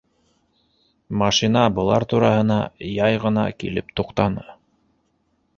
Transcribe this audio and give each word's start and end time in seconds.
Машина 1.21 1.67
былар 1.79 2.05
тураһына 2.13 2.57
яй 2.95 3.23
ғына 3.27 3.47
килеп 3.65 3.95
туҡтаны. 4.01 4.49